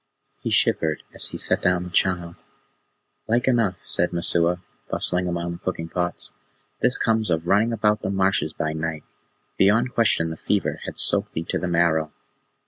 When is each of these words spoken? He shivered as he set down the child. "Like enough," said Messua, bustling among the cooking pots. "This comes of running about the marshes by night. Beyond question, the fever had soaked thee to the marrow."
He 0.41 0.49
shivered 0.49 1.03
as 1.13 1.27
he 1.27 1.37
set 1.37 1.61
down 1.61 1.83
the 1.83 1.91
child. 1.91 2.35
"Like 3.27 3.47
enough," 3.47 3.75
said 3.85 4.11
Messua, 4.11 4.59
bustling 4.89 5.27
among 5.27 5.51
the 5.53 5.59
cooking 5.59 5.89
pots. 5.89 6.33
"This 6.79 6.97
comes 6.97 7.29
of 7.29 7.45
running 7.45 7.71
about 7.71 8.01
the 8.01 8.09
marshes 8.09 8.51
by 8.51 8.73
night. 8.73 9.03
Beyond 9.59 9.93
question, 9.93 10.31
the 10.31 10.37
fever 10.37 10.79
had 10.85 10.97
soaked 10.97 11.33
thee 11.33 11.43
to 11.49 11.59
the 11.59 11.67
marrow." 11.67 12.11